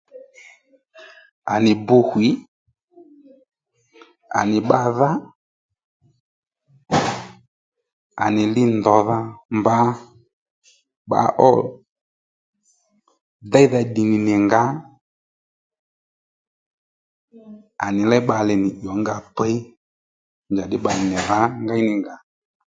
À 1.53 1.55
nì 1.63 1.71
bu 1.87 1.97
hwǐ 2.09 2.27
à 4.39 4.41
nì 4.49 4.57
bba 4.63 4.79
dhá 4.97 5.09
à 8.23 8.25
nì 8.35 8.43
lindò-dha 8.55 9.17
mbǎ 9.57 9.75
bba 11.05 11.21
ó 11.49 11.51
déydha 13.51 13.79
ddì 13.85 14.01
nì 14.09 14.17
nì 14.27 14.33
ngǎ 14.45 14.61
à 17.85 17.87
nì 17.95 18.01
léy 18.11 18.21
bbalè 18.23 18.53
nì 18.63 18.69
ì 18.83 18.85
ó 18.93 18.95
nga 19.01 19.15
piy 19.35 19.55
njaddí 20.51 20.77
bbalè 20.79 21.03
nì 21.11 21.17
rǎ 21.29 21.39
ngéyníngà 21.63 22.15